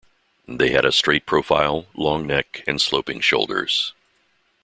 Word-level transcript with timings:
They 0.47 0.71
had 0.71 0.83
a 0.83 0.91
straight 0.91 1.27
profile, 1.27 1.85
long 1.93 2.25
neck, 2.25 2.63
and 2.65 2.81
sloping 2.81 3.19
shoulders. 3.21 3.93